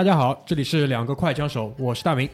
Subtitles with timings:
[0.00, 2.26] 大家好，这里是两个快枪手，我是大明，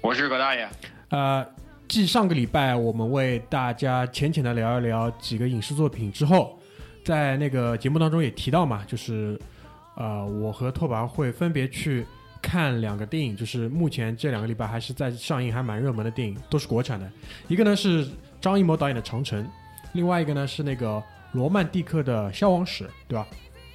[0.00, 0.66] 我是葛大爷。
[1.10, 1.46] 呃，
[1.86, 6.58] 继上个礼拜我们为大家浅浅的聊一聊几个影视作品之后，
[7.04, 9.38] 在那个节目当中也提到嘛，就是
[9.98, 12.06] 呃，我和拓跋会分别去
[12.40, 17.06] 看两个电影，就是目前这两个礼拜还是在上映还蛮热门的电影，都是国产的。
[17.48, 18.08] 一个呢是
[18.40, 19.44] 张艺谋导演的《长城》，
[19.92, 23.26] 另外一个呢是那个罗曼蒂克的《消亡史》，对吧？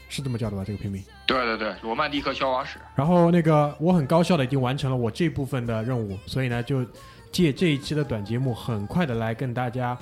[0.10, 0.64] 是这么叫的吧？
[0.66, 1.04] 这个片名？
[1.26, 2.80] 对对对，《罗曼蒂克消亡史》。
[2.96, 6.86] 然后那个我很高效的已经完成了我这部分的任务，所以呢，就
[7.32, 9.98] 借这一期的短节目，很快的来跟大家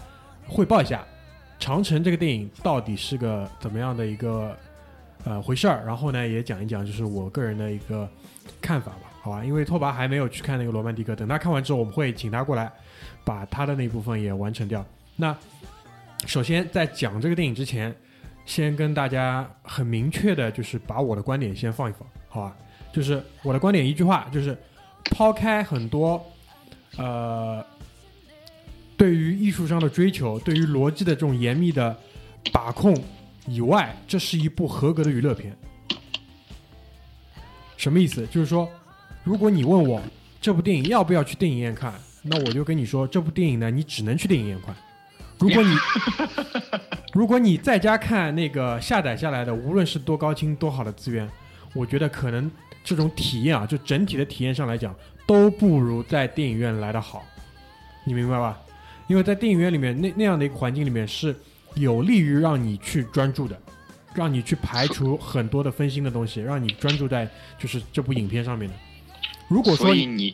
[0.48, 1.04] 汇报一下
[1.64, 4.56] 《长城》这个电影到底是个怎么样的一个
[5.24, 5.84] 呃回事儿。
[5.86, 8.08] 然后呢，也讲一讲就是我个人的一个
[8.62, 9.44] 看法吧，好吧？
[9.44, 12.72] 因为拓跋还没有去看那个《罗曼蒂克》，等他看完之后，我们会请他过来
[13.24, 14.86] 把他的那部分也完成掉。
[15.16, 15.36] 那
[16.28, 17.94] 首先在讲这个电影之前。
[18.46, 22.56] 先跟大家很明确的，就是把我的观点先放一放，好吧？
[22.94, 24.58] 就是我的观点，一句话，就是
[25.12, 26.24] 抛开很多
[26.98, 27.66] 呃
[28.96, 31.98] 对于艺术上的追求，对于逻辑的这种严密的
[32.54, 32.96] 把控
[33.48, 35.56] 以外，这是一部合格的娱乐片。
[37.76, 38.26] 什么意思？
[38.28, 38.70] 就是说，
[39.24, 40.02] 如果你问我
[40.40, 44.74] 这部电影要不要去电影院看，那我就跟你说，这部电影呢，你只能去电影院看。
[45.40, 45.76] 如果你
[47.14, 51.30] 如果你在家看那个下载下来的，无论是多高清多好的资源，
[51.74, 52.50] 我觉得可能
[52.84, 57.24] 这种体验啊，就整体的体验上来讲，都不如在电影院来的好，
[58.06, 58.58] 你明白吧？
[59.08, 61.36] 因为在电影院里面那那样的一个环境里面是
[61.76, 63.58] 有利于让你去专注的，
[64.14, 68.76] 让你去排除很多的分心的东西，让你专注在就是这部影片上面的。
[69.48, 70.34] 如果说你，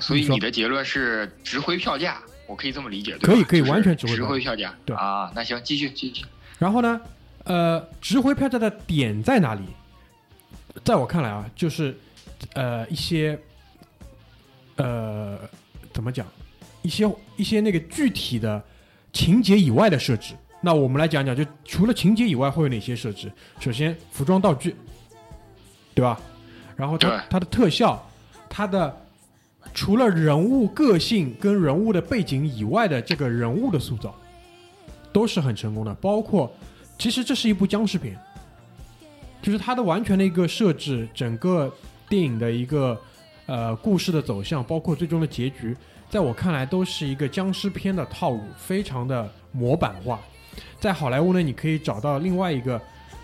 [0.00, 2.20] 所以你的结论是值回票价。
[2.46, 6.24] 我可以这么理解，可以可以完全值回票价，对啊，那行继续继续。
[6.58, 7.00] 然后呢，
[7.44, 9.62] 呃，值回票价的点在哪里？
[10.84, 11.96] 在我看来啊，就是
[12.54, 13.38] 呃一些
[14.76, 15.38] 呃
[15.92, 16.26] 怎么讲，
[16.82, 18.62] 一些一些那个具体的
[19.12, 20.34] 情节以外的设置。
[20.60, 23.30] 那我们来讲讲，就除了情节以外会有哪些设置？
[23.58, 24.74] 首先，服装道具，
[25.94, 26.20] 对吧？
[26.76, 28.00] 然后它它的特效，
[28.48, 29.02] 它的。
[29.74, 34.14] 除了人物个性跟人物的背景以外的这个人物的塑造，
[35.12, 35.94] 都是很成功的。
[35.94, 36.50] 包括，
[36.98, 38.18] 其实这是一部僵尸片，
[39.42, 41.70] 就是它的完全的一个设置，整个
[42.08, 42.98] 电影的一个
[43.46, 45.76] 呃故事的走向，包括最终的结局，
[46.08, 50.20] 在我看来都是一个僵尸片的套路，非常的模板化。
[50.80, 52.80] 在好莱坞呢，你可以找到另外一个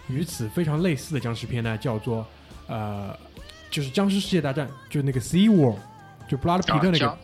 [0.08, 2.26] 与此非常类似的僵尸片呢，叫做
[2.66, 3.16] 呃，
[3.70, 5.74] 就是《僵尸世界大战》，就是那个《Sea War》。
[6.32, 7.18] 就布拉德皮特那个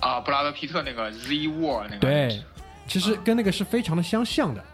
[0.00, 2.42] 啊，布拉德皮特那个 Z War 那个对，
[2.88, 4.64] 其实跟那个是非常的相像的，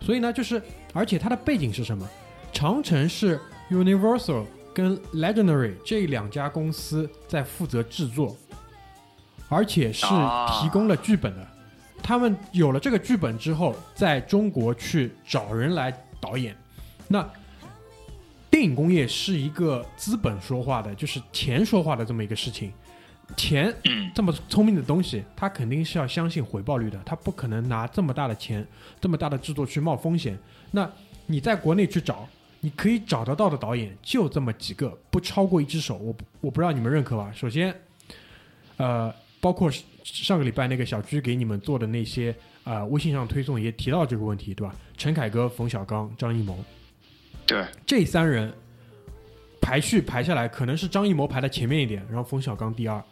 [0.00, 0.62] 所以呢，就是
[0.94, 2.08] 而且它的背景是什么？
[2.50, 3.38] 长城是
[3.70, 8.34] Universal 跟 Legendary 这两家公司在负责制作，
[9.50, 11.46] 而且是提供了剧本的。
[12.02, 16.56] 他们有了这个剧本之后，在中国去找人来导演。
[17.06, 17.28] 那
[18.50, 22.72] 电影工业是一个资本说话的，就是钱说话的这么一个事情。
[23.36, 23.74] 钱
[24.14, 28.66] 这么聪明的东西，他肯定是要相信回报率的，他不可能拿这么大的钱、
[29.00, 30.38] 这么大的制作去冒风险。
[30.70, 30.90] 那
[31.26, 32.28] 你在国内去找，
[32.60, 35.96] 你可以找得到的导演就这么几个，不超过一只手。
[35.96, 37.32] 我我不知道你们认可吧？
[37.34, 37.74] 首先，
[38.76, 39.70] 呃，包括
[40.04, 44.74] 上个礼拜那个小居给你们做的那些啊微信上推送也提到这个问题，对吧？
[44.96, 46.58] 陈凯歌、冯小刚、张艺谋，
[47.46, 48.52] 对这三人
[49.60, 53.02] 排序排下来，可能是张艺谋排在前面一点，然后冯小刚第二。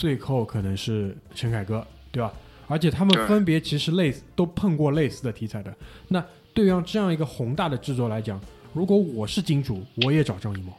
[0.00, 2.32] 最后可能是陈凯歌，对吧？
[2.66, 5.70] 而且他们分别其实类似，都碰过类似的题材的。
[6.08, 6.24] 那
[6.54, 8.40] 对于这样一个宏大的制作来讲，
[8.72, 10.72] 如果我是金主，我也找张艺谋。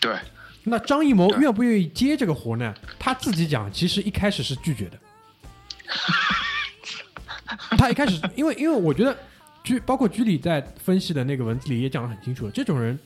[0.00, 0.16] 对。
[0.64, 2.74] 那张艺谋愿不愿意接这个活呢？
[2.98, 4.98] 他自己讲，其实一开始是拒绝的。
[7.76, 9.14] 他一开始，因为因为我觉得
[9.62, 12.98] 居包括居里在分析的那个文字里也讲得很清楚，这种人。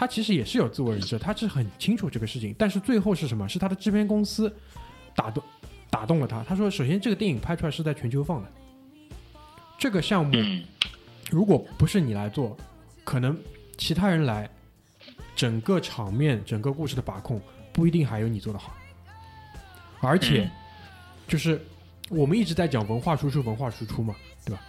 [0.00, 3.46] 他其实也是有自我认知，他是很清楚这个事情，但是最后是什么？
[3.46, 4.50] 是他的制片公司
[5.14, 5.44] 打动
[5.90, 6.42] 打动了他。
[6.42, 8.50] 他说：“首先，这个电影拍出来是在全球放的，
[9.78, 10.32] 这个项目
[11.30, 12.56] 如果不是你来做，
[13.04, 13.38] 可能
[13.76, 14.48] 其他人来，
[15.36, 17.38] 整个场面、整个故事的把控
[17.70, 18.74] 不一定还有你做的好。
[20.00, 20.50] 而且，
[21.28, 21.62] 就是
[22.08, 24.16] 我们一直在讲文化输出、文化输出嘛，
[24.46, 24.62] 对吧？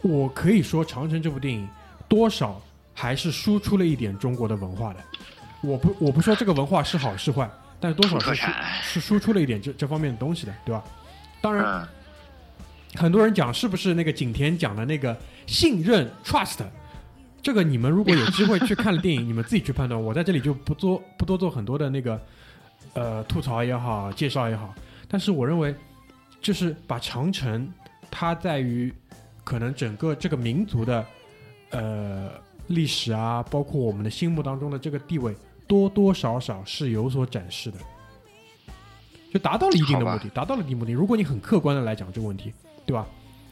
[0.00, 1.68] 我可以说，《长城》这部电影
[2.08, 2.58] 多少。”
[2.94, 5.00] 还是输出了一点中国的文化的，
[5.62, 7.50] 我不我不说这个文化是好是坏，
[7.80, 8.34] 但是多少是
[8.82, 10.84] 是输出了一点这这方面的东西的，对吧？
[11.40, 11.86] 当然，
[12.94, 15.16] 很多人讲是不是那个景甜讲的那个
[15.46, 16.58] 信任 trust，
[17.42, 20.00] 这个你们如果有机会去看了电影，你们自己去判断。
[20.00, 22.20] 我在这里就不做不多做很多的那个
[22.92, 24.72] 呃吐槽也好，介绍也好。
[25.08, 25.74] 但是我认为，
[26.40, 27.68] 就是把长城，
[28.10, 28.92] 它在于
[29.42, 31.04] 可能整个这个民族的
[31.70, 32.30] 呃
[32.74, 35.34] 历史啊，包括我们的心目当中的这个地位，
[35.66, 37.78] 多多少少是有所展示的，
[39.32, 40.92] 就达到了一定的目的，达到了一定目的。
[40.92, 42.52] 如果你很客观的来讲这个问题，
[42.84, 43.06] 对吧？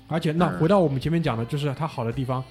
[0.09, 2.43] 而且那回到我们前面讲的，就是它好的地方。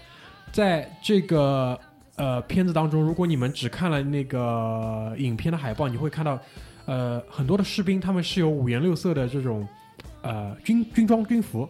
[0.51, 1.77] 在这个
[2.15, 6.39] 呃片子当中，如果你们只看了那个影片的海报，你会看到，
[6.85, 9.67] 呃，很多的士兵他们是有五颜六色的这种
[10.21, 11.67] 呃军军装军服，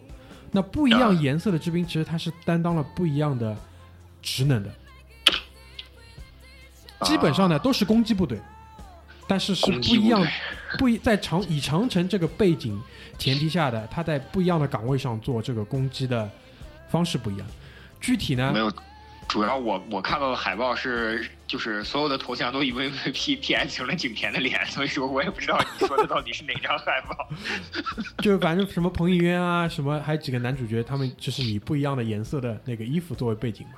[0.50, 3.54] 那不一样颜色的士兵其实他是担当了不一样的
[4.22, 4.70] 职能的，
[7.02, 8.38] 基本上呢都是攻击部队，
[9.26, 10.26] 但是是不一样，
[10.78, 12.80] 不一在长以长城这个背景
[13.18, 16.28] 前提下的，他在不一样的岗位上做这个攻击的
[16.88, 17.46] 方式不一样。
[18.00, 18.50] 具体呢？
[18.52, 18.72] 没有，
[19.28, 27.28] 主要我我看到的海报是，就是所有的头像都以为 P P S 成了景甜的脸， 所以说我也不知道你说的到底是哪张海报。
[28.24, 33.74] 就是反正什么彭于晏啊，什么还有几个男主角，他们就是以不一样的颜色的那个衣服作为背景嘛，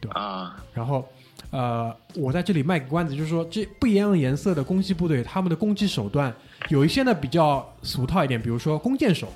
[0.00, 0.20] 对吧？
[0.20, 0.56] 啊。
[0.74, 1.08] 然后，
[1.50, 6.34] 呃，我在这里卖个关子，就是说这不一样颜色的攻击部队，他们的攻击手段
[6.68, 9.28] 有一些呢比较俗套一点，比如说弓箭手，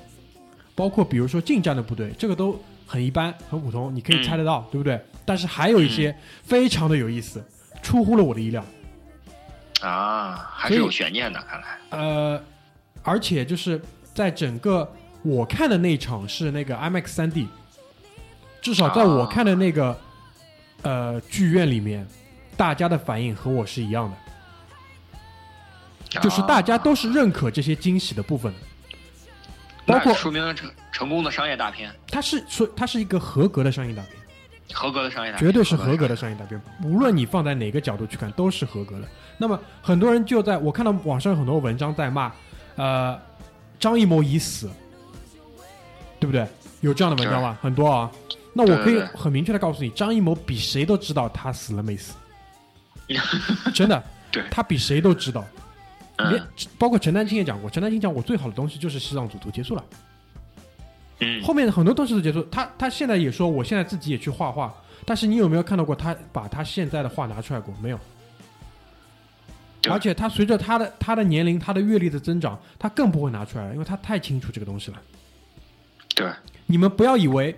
[0.73, 2.59] 包括比如说近战的部队，这个都。
[2.87, 5.01] 很一般，很普通，你可以猜得到，对不对？
[5.25, 7.43] 但是还有一些非常的有意思，
[7.81, 8.63] 出乎了我的意料。
[9.81, 11.79] 啊，还是有悬念的，看来。
[11.89, 12.39] 呃，
[13.01, 13.81] 而且就是
[14.13, 14.87] 在整个
[15.23, 17.47] 我看的那场是那个 IMAX 三 D，
[18.61, 19.97] 至少在我看的那个
[20.85, 22.07] 呃剧院里面，
[22.55, 24.09] 大家的反应和我是一样
[26.09, 28.59] 的，就是大家都是认可这些惊喜的部分的。
[29.85, 34.13] 包括说明成成功的商业大片，它是说它是一个合格的商业大片，
[34.73, 36.59] 合格的商业大片，绝对是合格的商业大片。
[36.83, 39.07] 无论你放在哪个角度去看，都是合格的。
[39.37, 42.31] 那么很多人就在我看到网上有很多文章在骂，
[42.77, 43.19] 呃，
[43.79, 44.69] 张艺谋已死，
[46.19, 46.47] 对不对？
[46.81, 47.57] 有这样的文章吗？
[47.61, 48.11] 很多啊。
[48.57, 52.13] 那我可以很明确的告诉你，张艺谋比谁都知道他死了没死，
[53.75, 54.01] 真的，
[54.49, 55.45] 他比谁都知道。
[56.29, 56.41] 连
[56.77, 59.83] 包括陈丹青也讲过，陈丹青讲我最好的东西就是西藏组图结束了，
[61.19, 62.41] 嗯，后面很多东西都结束。
[62.43, 64.73] 他他现在也说，我现在自己也去画画，
[65.05, 67.73] 但是你有没有看到过他把他现在的画拿出来过？
[67.81, 67.99] 没有。
[69.87, 75.01] 而且他随着他的他的年龄、他的阅历的增长，他更不会拿出来了，因为他太清楚这个东西了。
[76.15, 76.31] 对，
[76.65, 77.55] 你们不要以为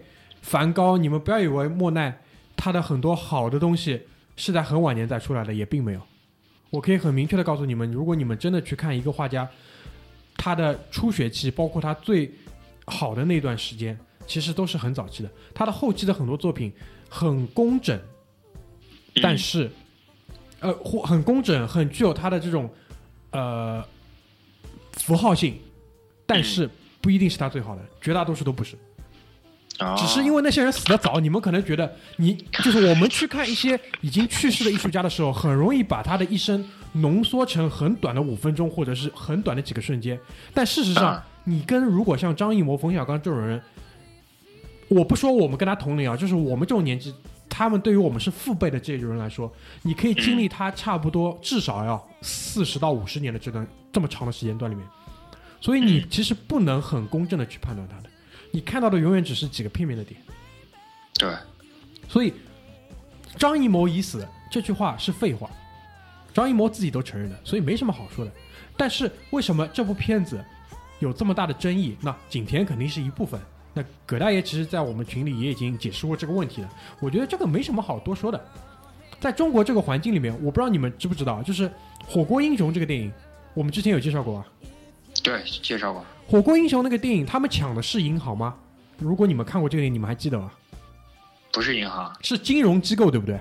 [0.47, 2.21] 梵高，你们不要以为莫奈，
[2.55, 4.01] 他的很多好的东西
[4.37, 6.01] 是在很晚年再出来的，也并没有。
[6.69, 9.45] 我可以很明确的告诉你们，如果你们真的去看一个画家，
[10.37, 12.31] 他的初学期，包括他最
[12.85, 15.29] 好的那段时间，其实都是很早期的。
[15.53, 16.71] 他的后期的很多作品
[17.09, 17.99] 很工整，
[19.21, 19.69] 但是，
[20.61, 22.69] 呃，或很工整，很具有他的这种
[23.31, 23.83] 呃
[24.93, 25.59] 符号性，
[26.25, 26.69] 但是
[27.01, 28.77] 不一定是他最好的，绝大多数都不是。
[29.97, 40.19] 只是因为那些人死的早，你们可能觉得你就是我们去看一些已经去世的艺术家的时候，很容易把他的一生浓缩成很短的五分钟，或者是很短的几个瞬间。
[40.53, 43.61] 但事实上，你跟如果像张艺谋、冯小刚这种人，
[44.87, 47.13] 我不说我们跟他同龄啊，就是我们这种年纪，
[47.47, 49.51] 他们对于我们是父辈的这种人来说，
[49.83, 54.83] 你可以经历他差不多至少要四十到五十年的这段这么长的时间段里面，
[55.61, 58.09] 所以你其实不能很公正的去判断他的。
[58.51, 60.19] 你看到的永远只是几个片面的点，
[61.13, 61.35] 对，
[62.07, 62.33] 所以
[63.37, 65.49] 张艺谋已死这句话是废话，
[66.33, 68.31] 张艺谋自己都承认的，所以没什么好说的。
[68.75, 70.43] 但是为什么这部片子
[70.99, 71.97] 有这么大的争议？
[72.01, 73.39] 那景甜肯定是一部分。
[73.73, 76.69] 那葛大爷其实，在我们群里也已经解释过这个问题了。
[76.99, 78.43] 我觉得这个没什么好多说的。
[79.19, 81.69] 在中国这个环境里面，我不知道你们知不知道，就是
[82.07, 83.11] 《火锅英雄》这个电影，
[83.53, 84.47] 我们之前有介绍过啊。
[85.23, 86.05] 对，介绍过。
[86.29, 88.53] 火锅英雄那个电影，他们抢的是银行吗？
[88.97, 90.51] 如果你们看过这个电影，你们还记得吗？
[91.53, 93.39] 不是银行，是金融机构，对不对？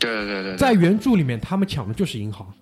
[0.00, 0.56] 对对对对。
[0.56, 2.52] 在原著里面，他们抢的就是银行，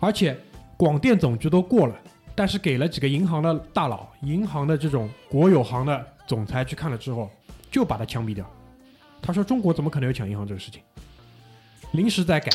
[0.00, 0.34] 而且
[0.78, 1.94] 广电总局都过了，
[2.34, 7.30] 但是给了几个银行的大佬、银行的这种国有行的总裁去看了之后，
[7.70, 8.50] 就把他枪毙掉。
[9.20, 10.80] 他说：“中国怎么可能有抢银行这个事情？”
[11.92, 12.50] 临时再改，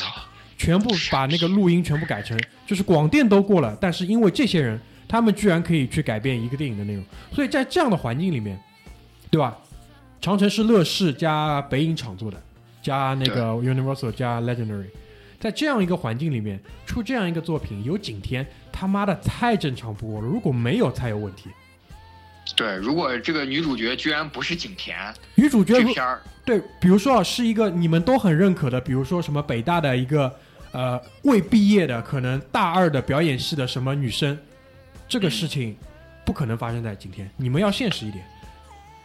[0.56, 2.36] 全部把那个录音全部改成，
[2.66, 4.80] 就是广电都过了，但是因为这些人。
[5.08, 8.60] 他们居然可以去改变一个电影的内容，所以在这样的环境里面，
[9.30, 9.56] 对吧？
[10.20, 12.42] 长城是乐视加北影厂做的，
[12.82, 14.88] 加那个 Universal 加 Legendary，
[15.38, 20.26] 在这样一个环境里面出这样一个作品，有景天，他妈的太正常不过了。
[20.26, 21.50] 如果没有才有问题。
[22.56, 24.96] 对，如果这个女主角居然不是景甜，
[25.36, 30.34] 女主角片儿对，比如说啊，是一个你们都很认可的，比如说什么北大的一个
[30.72, 34.36] 呃未毕业的，可能大二的表演系的什么女生，
[35.08, 35.76] 这个事情
[36.24, 37.28] 不可能发生在今天。
[37.36, 38.24] 你们要现实一点。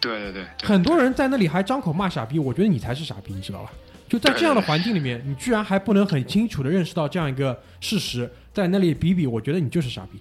[0.01, 3.71] 对对对，很多人在那里还张口骂傻逼，我觉得你才是傻逼，你知道吧？
[4.09, 10.19] 就在这样的环境里面，你居然还不能很清楚的认识到这样一个事实，在那里比比，我觉得你就是傻逼。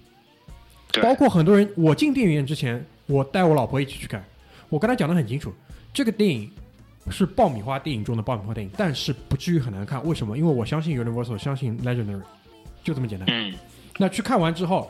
[1.01, 4.23] 包括很多人，我进电影院之前，我带我老婆一起去看，
[4.69, 5.53] 我跟她讲的很清楚，
[5.93, 6.49] 这个电影
[7.09, 10.03] 是爆米花电影中的爆米花电影，但是不至于很难看。
[10.07, 10.37] 为什么？
[10.37, 12.21] 因为我相信 Universal，相信 Legendary，
[12.83, 13.27] 就这么简单。
[13.29, 13.53] 嗯，
[13.97, 14.89] 那去看完之后，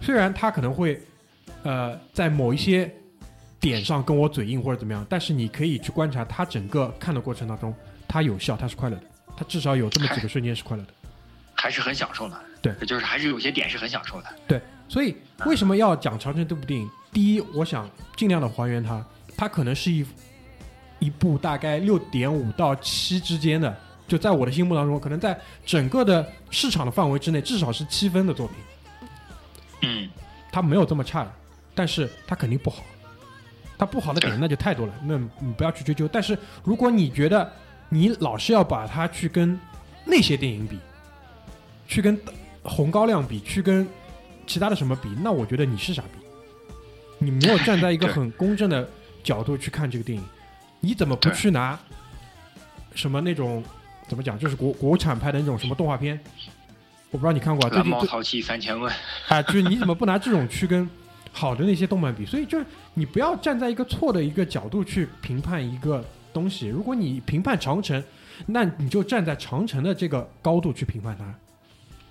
[0.00, 1.00] 虽然他可能会
[1.62, 2.90] 呃在某一些
[3.58, 7.74] 点上跟我嘴硬或者怎么样，但是你可以去观察他整个看的过程当中，
[8.08, 9.02] 他有笑，他是快乐的，
[9.36, 10.90] 他至少有这么几个瞬间是快乐的。
[11.54, 12.40] 还是很享受的。
[12.62, 14.28] 对，就是还是有些点是很享受的。
[14.46, 15.14] 对，所以
[15.44, 16.90] 为什么要讲《长城》这部电影？
[17.12, 19.04] 第一，我想尽量的还原它，
[19.36, 20.06] 它可能是一
[20.98, 23.76] 一部大概六点五到七之间的，
[24.08, 28.56] 就在我的心目当中，可能在整个的市场的范围之内，至少是七分的作品。
[29.82, 30.08] 嗯，
[30.52, 31.32] 它没有这么差的，
[31.74, 32.82] 但是它肯定不好。
[33.78, 36.06] 它不好的点那就太多了，那你不要去追究。
[36.06, 37.50] 但是如果你觉得
[37.88, 39.58] 你老是要把它去跟
[40.04, 40.78] 那些电影比，
[41.88, 42.20] 去跟
[42.62, 43.88] 红高粱比，去跟
[44.46, 46.18] 其他的什么比，那我觉得你是傻逼。
[47.16, 48.86] 你没有站在一个很公正的
[49.22, 50.22] 角度去看这个电影，
[50.80, 51.78] 你怎么不去拿
[52.94, 53.64] 什么那种
[54.08, 56.20] 怎么讲，就是国国产拍的那种什么动画片？
[57.10, 58.92] 我不知道你看过啊，最蓝猫淘气三千问。
[59.28, 60.88] 啊， 就是你怎么不拿这种去跟
[61.32, 62.24] 好的那些动漫比？
[62.24, 62.64] 所以就是
[62.94, 66.68] 你不要站在一个错的一个角度去评判一个东西。
[66.68, 68.02] 如果你评判长城，
[68.46, 71.34] 那你就站在长城的这个高度去评判它，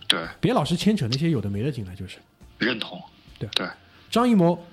[0.08, 1.96] 对，别老是牵扯那些有的没的进来。
[1.96, 2.18] 就是
[2.58, 3.02] 认同。
[3.40, 3.68] 对对，
[4.12, 4.64] 张艺谋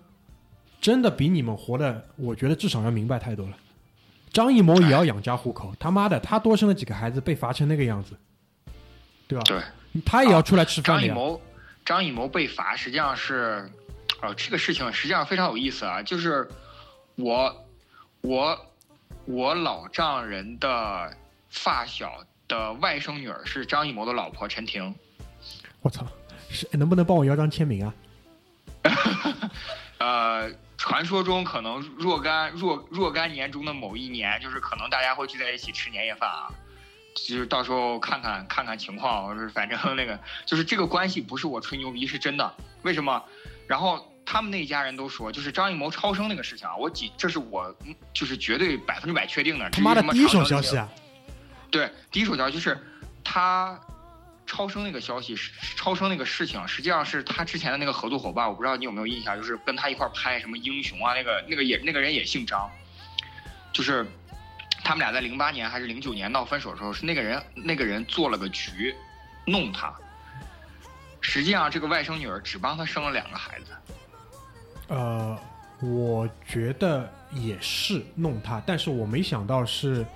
[0.80, 3.56] 真的比你们活的，我觉得至少要明白太多了。
[4.32, 8.14] 张艺谋也要养家糊口，他妈的，他多生了几个孩子，被罚成那个样子，
[9.28, 9.42] 对吧？
[9.44, 9.60] 对，
[10.04, 10.96] 他也要出来吃饭。
[10.96, 11.40] 张艺谋，
[11.84, 13.70] 张艺谋被罚实际上是，
[14.20, 16.48] 呃，这个事情实际上非常有意思啊，就是
[17.16, 17.66] 我
[18.20, 18.66] 我
[19.24, 21.16] 我老丈人的
[21.50, 24.94] 发小的外甥女儿是张艺谋的老婆陈婷，
[25.80, 26.06] 我操，
[26.48, 27.94] 是能不能帮我要张签名啊？
[29.98, 36.52] 呃，传说中可能若干若若干年中的某一年，就是可能大家会聚在一起吃年夜饭啊，
[37.16, 42.54] 就是到时候看看看看情况，就是反正那个就是这个关系不是我吹牛逼，是真的。
[42.82, 43.22] 为什么？
[43.66, 49.68] 然后他们那一家人都说，就是张艺谋超生那个事情啊，我几这是我嗯就是绝对百分之百确定的。
[49.70, 50.88] 他妈的第一手消息啊！
[51.70, 52.78] 对，第一手消息就是
[53.24, 53.80] 他
[54.46, 55.34] 超生那个消息，
[55.76, 62.70] 超生那个事情，实际上是他之前的那个合作伙伴，我不知道你有没有印象，就是跟他一块儿拍什么英雄啊，那个那个也那个人也姓张，
[63.72, 64.06] 就是
[64.86, 68.94] 他们俩在零八年还是零九年闹分手的时候，是那个人那个人做了个局，
[69.44, 69.92] 弄他。
[71.20, 73.72] 实际上，这个外甥女儿只帮他生了两个孩子。
[74.86, 75.36] 呃，
[75.80, 80.06] 我觉得也是弄他，但是我没想到是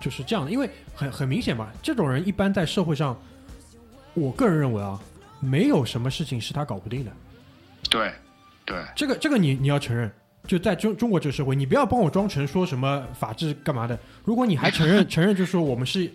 [0.00, 3.16] 就是这样的，因为很很明显嘛，这种人一般在社会上，
[4.14, 5.00] 我个人认为啊，
[5.38, 7.12] 没有什么事情是他搞不定的。
[7.88, 8.12] 对，
[8.64, 10.12] 对，这个这个你你要承认，
[10.46, 13.98] 就在中中国这个社会，你不要帮我装成说什么法治干嘛的。
[14.24, 16.10] 如果你还承认 承认，就是说我们是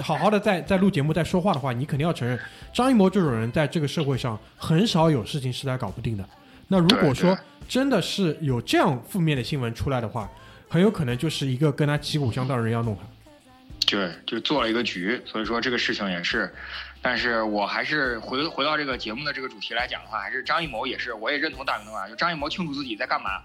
[0.00, 2.38] 好好的在在录节目在说话的话，你肯定要承认，
[2.72, 6.28] 张艺谋这种人在这个社会上很少有事情是他搞不定的。
[6.68, 7.36] 那如果说
[7.68, 10.30] 真的是有这样负面的新闻出来的话，
[10.68, 13.02] 很有可能就是一个跟他旗鼓相当的人要弄他。
[13.86, 16.52] 对，就做了一个局，所以说这个事情也是，
[17.00, 23.40] 但是我还是回回到这个节目的这个主题来讲的话，还是张艺谋也是，我也认同大明的话，就张艺谋清楚自己在干嘛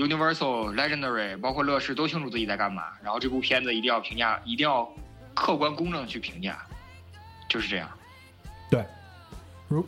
[0.00, 4.88] ，Universal、Legendary，包括乐视都清楚自己在干嘛，然后这部片子一定要评价，一定要
[5.34, 6.58] 客观公正地去评价，
[7.48, 7.88] 就是这样。
[8.70, 8.84] 对
[9.68, 9.86] 如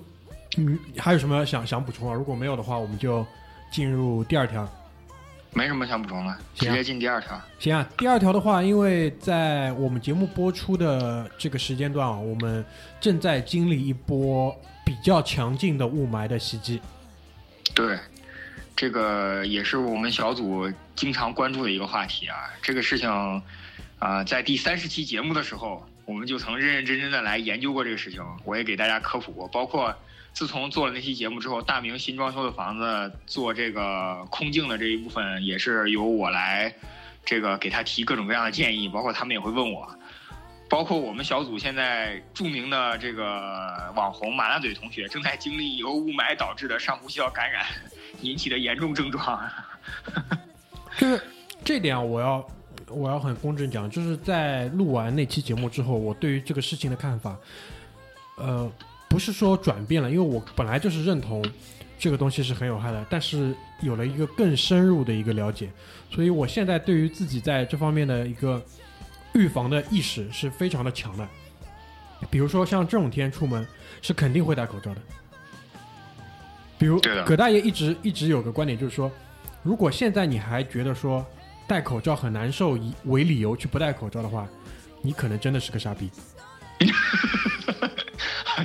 [0.58, 2.14] 嗯，还有什么想想补充啊？
[2.14, 3.24] 如果没有的话，我们就
[3.70, 4.68] 进入第二条。
[5.54, 7.38] 没什么想补充的，直接进第二条。
[7.58, 12.64] 行啊，第二条的话，因为在我们节目播出的这个时间段啊，我们
[13.00, 14.54] 正在经历一波
[14.84, 16.80] 比较强劲的雾霾的袭击。
[17.74, 17.98] 对，
[18.82, 22.50] 这个也是我们小组经常关注的一个话题啊。
[22.60, 23.08] 这个事情
[24.00, 29.46] 啊、在第三十期节目的时候，我们就曾认认真真的来研究过这个事情，我也给大家科普过。
[29.46, 29.96] 包括
[30.32, 36.74] 自从做了那期节目之后，大明新装修的房子做这个空镜的这一部分，也是由我来
[37.24, 39.96] 这个给他提各种各样的建议，包括他们也会问我。
[40.68, 47.64] 包括我们小组现在著名的这个网红马大嘴同学，正在经历由雾霾导致的上呼吸道感染
[48.22, 49.40] 引起的严重症状。
[50.98, 51.20] 就是
[51.64, 52.46] 这点，我要
[52.88, 57.36] 我要很公正讲，就是在录完那期节目之后，我对于这个事情的看法，
[58.36, 58.70] 呃，
[59.08, 61.44] 不是说转变了，因为我本来就是认同
[61.98, 65.70] 这个东西是很有害的，但是有了一个更深入的一个了解，
[66.10, 68.62] 所以我现在对于自己在这方面的一个
[69.34, 71.26] 预防的意识是非常的强的。
[72.30, 73.66] 比如说像这种天出门
[74.00, 75.00] 是肯定会戴口罩的。
[76.82, 79.08] 比如葛大爷一直一直有个观点，就是说，
[79.62, 81.24] 如果现在你还觉得说
[81.64, 84.48] 戴口罩很难受以为理由去不戴口罩的话，
[85.00, 86.10] 你可能真的是个傻逼。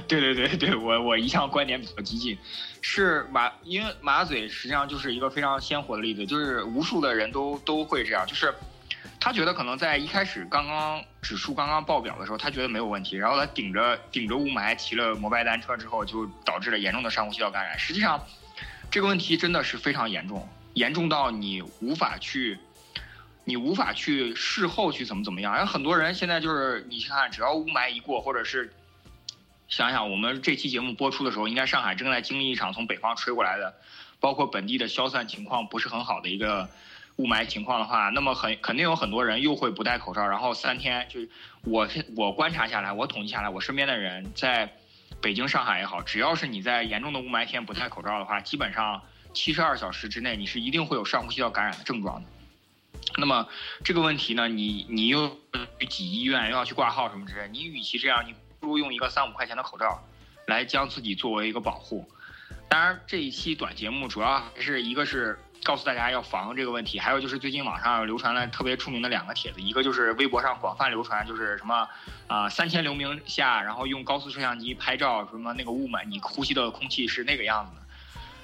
[0.08, 2.36] 对对对对，我我一向观点比较激进，
[2.82, 8.52] 是马，因为马嘴实际上就是一个非常鲜活的例子，就是无数的人都都会这样，就是
[9.20, 17.78] 他觉得可能在一开始刚刚指数刚刚爆表的时候，他觉得没有问题，然后他顶着顶着雾霾骑了摩拜单车之后，就导致了严重的上呼吸道感染。
[17.78, 18.24] 实际上，
[18.90, 22.60] 这个问题真的是非常严重，严重到你无法去。
[23.50, 28.74] 你无法去事后去怎么怎么样，然后很多人现在就是你去看，只要雾霾一过，或者是
[29.70, 33.74] 想想我们这期节目播出的时候，应该上海正在经历一场从北方吹过来的，
[34.20, 36.70] 包括本地的消散情况不是很好的一个
[37.18, 41.20] 雾霾情况的话，那么很肯定有很多人又会不戴口罩，然后三天就
[41.64, 44.72] 我我观察下来，我统计下来，我身边的人在
[45.22, 49.02] 北京、上海也好，只要是你在严重的雾霾天不戴口罩的话，基本上
[49.34, 52.30] 七十二小时之内你是一定会有上呼吸道感染的症状的。
[53.18, 53.48] 那么
[53.84, 55.28] 这个问题呢，你你又
[55.80, 60.04] 去挤医院，又要去挂号什么之类，你与其这样，你不如用一个三五块钱的口罩，
[60.46, 62.08] 来将自己作为一个保护。
[62.70, 71.88] 当然，这一期短节目主要还是一个是告诉大家要防这个问题，还有就是最近网上流传了特别出名的两个帖子，一个就是微博上广泛流传，就是什么
[72.28, 77.76] 啊三千流明下，然后用高速摄像机拍照，什么那个雾霾，你呼吸的空气是那个样子。
[77.76, 77.82] 的。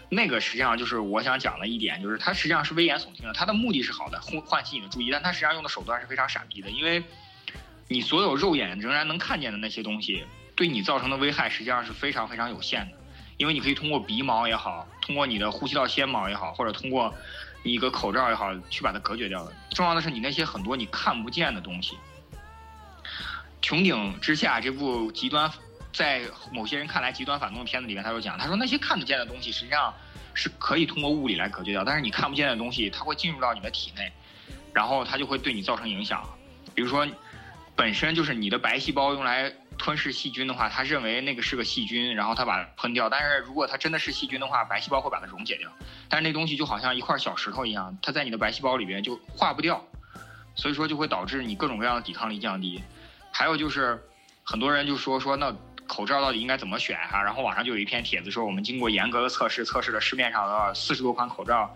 [0.10, 7.04] 那个实际上就是我想讲的一点，就是它实际上是危言耸听的，它的目的是好的，唤唤起你的注意，但它实际上用的手段是非常傻逼的，因为
[7.88, 10.24] 你所有肉眼仍然能看见的那些东西，
[10.56, 12.98] 对你造成的危害实际上是非常非常有限的，
[13.44, 17.14] 因为你可以通过鼻毛也好，通过你的呼吸道纤毛也好，或者通过
[17.62, 19.52] 你一个口罩也好，去把它隔绝掉的。
[19.72, 21.98] 重要的是你那些很多你看不见的东西。
[23.62, 25.52] 穹顶之下这部极端。
[25.92, 29.94] 在某些人看来极端反动的片子里面，他就讲，他说那些看得见的东西实际上
[30.34, 34.12] 是可以通过物理来隔绝掉，但是你看不见的东西，它会进入到你的体内，
[34.74, 36.28] 然后它就会对你造成影响。
[36.74, 37.08] 比如说，
[37.76, 43.10] 本身就是你的白细胞用来吞噬细菌的话，他认为那个是个细菌，然后他把它吞掉。
[43.10, 45.70] 但是如果它真的是细菌的话，白细胞会把它溶解掉。
[46.08, 49.86] 但是那东西就好像一块小石头一样，它在你的白细胞里边就化不掉，
[50.56, 52.82] 所以说就会导致你各种各样的抵抗力降低。
[53.32, 54.02] 还有就是
[54.44, 55.56] 很多人就说说那。
[55.86, 57.22] 口罩到底应该怎么选哈？
[57.22, 61.76] 然后网上就有一篇帖子说，我们经过严格的测试，测试了市面上的四十多款口罩，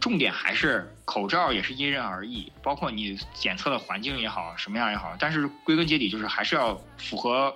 [0.00, 7.54] 重点还是口罩也是因人而异，包括你检测的环境也好，什么样也好，但是归根结底就是还是要符合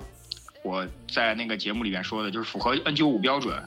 [0.63, 3.63] 我在那个节目里面说的，就是符合 N95 标准，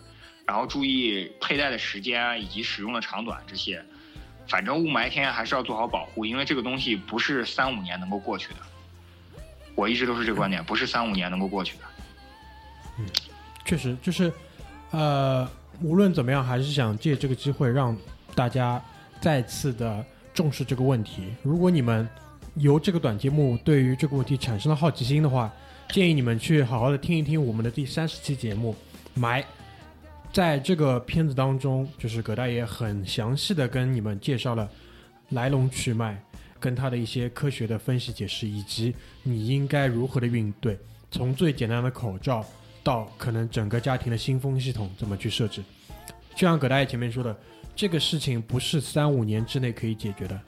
[0.46, 3.84] 然后注意佩戴的时间以及使用的长短这些，
[4.48, 8.60] 反正雾霾天还是要做好保护，因为这个东西不是三五年能够过去的。
[9.74, 11.84] 我一直都是这个观点，不是三五年能够过去的。
[13.00, 13.06] 嗯，
[13.64, 14.32] 确实就是，
[14.92, 17.96] 呃，无论怎么样，还是想借这个机会让
[18.36, 18.82] 大家
[19.20, 21.34] 再次的重视这个问题。
[21.44, 22.08] 如果你们
[22.56, 25.52] 由这个短节目对于这个问题产生了好奇心的话，
[25.90, 28.76] 建议你们去好好的听一听我们的第三十期节目
[29.20, 29.42] 《埋》。
[30.34, 34.70] 在这个片子当中，就是葛大爷很详细的跟你们介绍了
[35.30, 36.18] 来龙去脉，
[36.60, 40.80] 跟他的一些科学的分析解释，以及你应该如何的应对，
[41.12, 42.46] 从最简单的口罩。
[42.84, 45.64] 到可能整个家庭的新风系统怎么去设置？
[46.34, 47.38] 就像葛大爷前面说的，
[47.76, 50.40] 这个事情不是三五年之内可以解决的。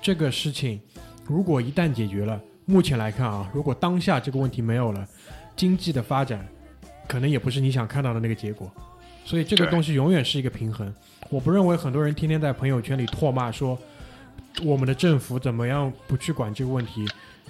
[0.00, 0.80] 这个事情
[1.24, 5.06] 如果一旦解决了，目前来看啊，如果当下这个问题没有了，
[5.56, 6.46] 经济的发展
[7.06, 8.70] 可能也不是你想看到的那个结果。
[9.24, 10.92] 所以这个东西永远是一个平衡。
[11.30, 13.78] 我不认为很多人天天在朋友圈里唾骂说
[14.62, 17.06] 我们的政府怎么样不去管这个问题，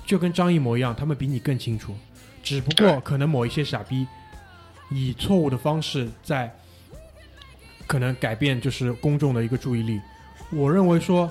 [0.07, 1.95] 就跟张艺谋一样，他们比你更清楚。
[2.43, 4.07] 只不过可能某一些傻逼。
[4.91, 6.51] 以错误的方式在
[7.89, 10.01] 可能改变就是公众的一个注意力。
[10.51, 11.29] 我认为说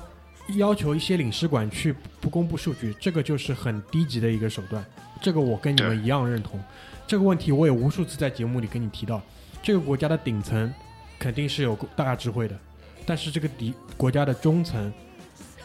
[0.57, 4.83] 要求一些领事馆去不公布数据，这个就是很低级的一个手段。
[5.21, 6.59] 这个我跟你们一样认同。
[7.07, 9.21] 这个问题我也无数次在节目里跟你提到。
[9.63, 10.73] 这个国家的顶层
[11.17, 12.57] 肯定是有大智慧的，
[13.05, 14.91] 但是这个底国家的中层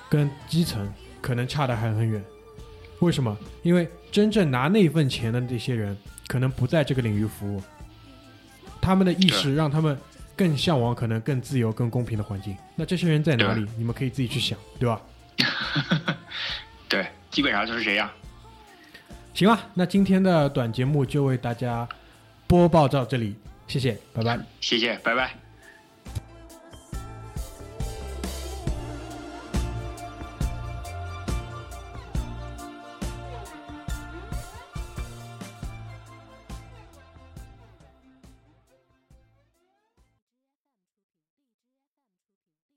[0.09, 2.23] 跟基层可能差得还很远。
[3.01, 3.37] 为什么？
[3.63, 7.63] 因为真正拿那份钱的这些人可能不在这个领域服务。
[8.81, 9.97] 他们的意识让他们
[10.43, 12.57] 更向往可能更自由、更公平的环境。
[12.75, 13.65] 那这些人在哪里？
[13.79, 15.01] 你们可以自己去想，对吧？
[16.89, 18.11] 对基本上就是这样。
[19.35, 21.89] 行吧，那今天的短节目就为大家
[22.49, 23.37] 播报到这里，
[23.69, 24.37] 谢谢，拜拜。
[24.61, 25.42] 谢谢，拜拜。